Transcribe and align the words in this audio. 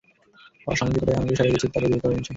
অসামাজিকটায় 0.67 1.17
আমাকে 1.17 1.33
ছাড়িয়েছে 1.35 1.59
যে, 1.63 1.71
তাকেও 1.73 1.89
বের 1.91 1.99
করে 2.01 2.13
এনেছে। 2.13 2.29